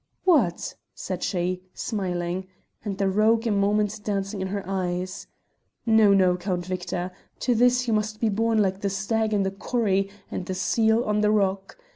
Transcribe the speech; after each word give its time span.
"What!" 0.23 0.73
said 0.95 1.21
she, 1.21 1.61
smiling, 1.75 2.47
and 2.83 2.97
the 2.97 3.07
rogue 3.07 3.45
a 3.45 3.51
moment 3.51 4.01
dancing 4.03 4.41
in 4.41 4.47
her 4.47 4.63
eyes. 4.65 5.27
"No, 5.85 6.11
no, 6.11 6.35
Count 6.37 6.65
Victor, 6.65 7.11
to 7.41 7.53
this 7.53 7.87
you 7.87 7.93
must 7.93 8.19
be 8.19 8.29
born 8.29 8.57
like 8.63 8.81
the 8.81 8.89
stag 8.89 9.31
in 9.31 9.43
the 9.43 9.51
corrie 9.51 10.09
and 10.31 10.43
the 10.47 10.55
seal 10.55 11.03
on 11.03 11.21
the 11.21 11.29
rock. 11.29 11.77